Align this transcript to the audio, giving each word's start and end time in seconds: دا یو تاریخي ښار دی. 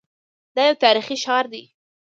دا 0.55 0.61
یو 0.67 0.75
تاریخي 0.83 1.15
ښار 1.23 1.45
دی. 1.53 1.63